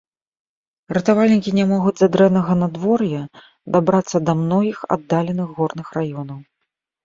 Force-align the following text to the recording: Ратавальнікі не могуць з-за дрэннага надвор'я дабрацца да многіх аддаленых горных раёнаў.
Ратавальнікі 0.97 1.51
не 1.57 1.65
могуць 1.73 1.93
з-за 1.99 2.07
дрэннага 2.15 2.57
надвор'я 2.63 3.21
дабрацца 3.77 4.17
да 4.31 4.39
многіх 4.43 4.77
аддаленых 4.99 5.49
горных 5.63 5.87
раёнаў. 6.03 6.39